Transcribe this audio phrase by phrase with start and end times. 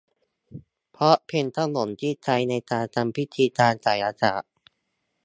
[0.91, 4.53] เพราะเป็นขนมที่ใช้ในการทำพิธีทางไสยศาสตร์